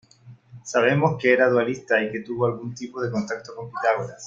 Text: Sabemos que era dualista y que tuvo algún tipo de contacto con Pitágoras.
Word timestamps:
Sabemos 0.63 1.15
que 1.21 1.31
era 1.31 1.47
dualista 1.47 2.01
y 2.01 2.11
que 2.11 2.21
tuvo 2.21 2.47
algún 2.47 2.73
tipo 2.73 2.99
de 3.03 3.11
contacto 3.11 3.53
con 3.55 3.69
Pitágoras. 3.69 4.19